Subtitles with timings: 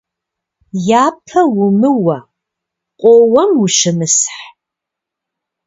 [1.05, 2.17] Япэ умыуэ,
[2.99, 4.31] къоуэм ущымысхь.